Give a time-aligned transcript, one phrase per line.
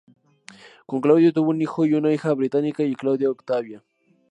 [0.87, 3.83] Con Claudio tuvo un hijo y una hija: Británico y Claudia Octavia.